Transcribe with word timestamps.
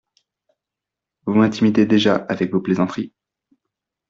Vous 1.27 1.35
m’intimidez 1.35 1.85
déjà 1.85 2.15
avec 2.15 2.51
vos 2.51 2.59
plaisanteries. 2.59 3.13